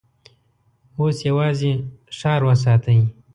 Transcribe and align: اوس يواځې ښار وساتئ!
اوس 0.99 1.17
يواځې 1.29 1.71
ښار 2.17 2.41
وساتئ! 2.47 2.99